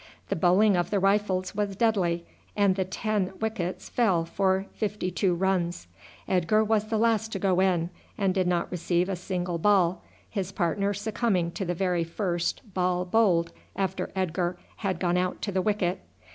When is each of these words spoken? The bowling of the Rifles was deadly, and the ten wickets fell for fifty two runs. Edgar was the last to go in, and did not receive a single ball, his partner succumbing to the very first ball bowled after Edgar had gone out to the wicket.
The 0.29 0.35
bowling 0.35 0.75
of 0.75 0.89
the 0.89 0.97
Rifles 0.99 1.53
was 1.53 1.75
deadly, 1.75 2.25
and 2.57 2.75
the 2.75 2.85
ten 2.85 3.33
wickets 3.39 3.87
fell 3.87 4.25
for 4.25 4.65
fifty 4.73 5.11
two 5.11 5.35
runs. 5.35 5.85
Edgar 6.27 6.63
was 6.63 6.85
the 6.85 6.97
last 6.97 7.31
to 7.33 7.37
go 7.37 7.59
in, 7.59 7.91
and 8.17 8.33
did 8.33 8.47
not 8.47 8.71
receive 8.71 9.09
a 9.09 9.15
single 9.15 9.59
ball, 9.59 10.03
his 10.27 10.51
partner 10.51 10.91
succumbing 10.95 11.51
to 11.51 11.65
the 11.65 11.75
very 11.75 12.03
first 12.03 12.63
ball 12.73 13.05
bowled 13.05 13.51
after 13.75 14.09
Edgar 14.15 14.57
had 14.77 14.99
gone 14.99 15.17
out 15.17 15.39
to 15.43 15.51
the 15.51 15.61
wicket. 15.61 15.99